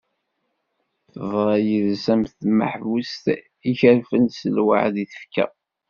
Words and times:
Teḍra 1.13 1.55
yid-s 1.65 2.05
am 2.13 2.23
tmeḥbust 2.37 3.25
ikerfen 3.69 4.25
s 4.29 4.39
lweɛd 4.55 4.95
i 5.03 5.05
tefka. 5.11 5.45